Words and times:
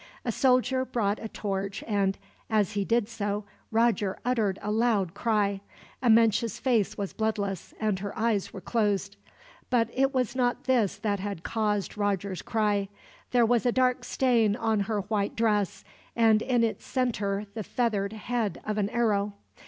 A 0.25 0.31
soldier 0.31 0.83
brought 0.83 1.19
a 1.19 1.27
torch 1.27 1.83
and, 1.85 2.17
as 2.49 2.71
he 2.71 2.83
did 2.83 3.07
so, 3.07 3.43
Roger 3.69 4.17
uttered 4.25 4.57
a 4.63 4.71
loud 4.71 5.13
cry. 5.13 5.61
Amenche's 6.01 6.57
face 6.57 6.97
was 6.97 7.13
bloodless, 7.13 7.71
and 7.79 7.99
her 7.99 8.17
eyes 8.17 8.51
were 8.51 8.61
closed. 8.61 9.15
But 9.69 9.91
it 9.93 10.11
was 10.11 10.35
not 10.35 10.63
this 10.63 10.97
that 10.97 11.19
had 11.19 11.43
caused 11.43 11.99
Roger's 11.99 12.41
cry. 12.41 12.89
There 13.29 13.45
was 13.45 13.63
a 13.63 13.71
dark 13.71 14.03
stain 14.03 14.55
on 14.55 14.79
her 14.79 15.01
white 15.01 15.35
dress, 15.35 15.83
and 16.15 16.41
in 16.41 16.63
its 16.63 16.83
center 16.83 17.45
the 17.53 17.61
feathered 17.61 18.13
head 18.13 18.59
of 18.65 18.79
an 18.79 18.89
arrow. 18.89 19.33